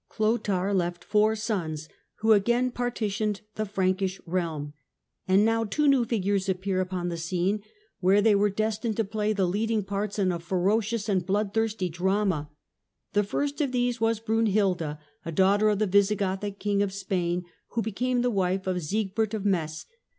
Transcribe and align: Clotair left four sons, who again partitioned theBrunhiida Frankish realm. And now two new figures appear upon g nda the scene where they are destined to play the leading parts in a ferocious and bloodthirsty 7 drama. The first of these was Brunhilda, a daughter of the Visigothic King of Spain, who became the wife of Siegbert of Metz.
Clotair 0.09 0.73
left 0.73 1.03
four 1.03 1.35
sons, 1.35 1.87
who 2.21 2.31
again 2.33 2.71
partitioned 2.71 3.41
theBrunhiida 3.55 3.67
Frankish 3.69 4.21
realm. 4.25 4.73
And 5.27 5.45
now 5.45 5.63
two 5.63 5.87
new 5.87 6.05
figures 6.05 6.49
appear 6.49 6.81
upon 6.81 7.01
g 7.01 7.05
nda 7.05 7.09
the 7.11 7.17
scene 7.17 7.61
where 7.99 8.19
they 8.19 8.33
are 8.33 8.49
destined 8.49 8.97
to 8.97 9.03
play 9.03 9.31
the 9.31 9.45
leading 9.47 9.83
parts 9.83 10.17
in 10.17 10.31
a 10.31 10.39
ferocious 10.39 11.07
and 11.07 11.23
bloodthirsty 11.23 11.85
7 11.85 11.93
drama. 12.01 12.49
The 13.13 13.23
first 13.23 13.61
of 13.61 13.71
these 13.71 14.01
was 14.01 14.19
Brunhilda, 14.19 14.97
a 15.23 15.31
daughter 15.31 15.69
of 15.69 15.77
the 15.77 15.85
Visigothic 15.85 16.57
King 16.57 16.81
of 16.81 16.91
Spain, 16.91 17.43
who 17.67 17.83
became 17.83 18.23
the 18.23 18.31
wife 18.31 18.65
of 18.65 18.81
Siegbert 18.81 19.35
of 19.35 19.45
Metz. 19.45 19.85